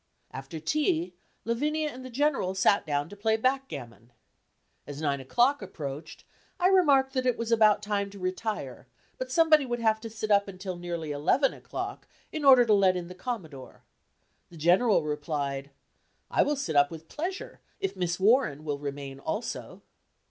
[0.31, 1.13] After tea
[1.45, 4.11] Lavinia and the General sat down to play backgammon.
[4.87, 6.23] As nine o'clock approached,
[6.59, 8.87] I remarked that it was about time to retire,
[9.19, 12.97] but somebody would have to sit up until nearly eleven o'clock, in order to let
[12.97, 13.83] in the Commodore.
[14.49, 15.69] The General replied:
[16.31, 19.83] "I will sit up with pleasure, if Miss Warren will remain also."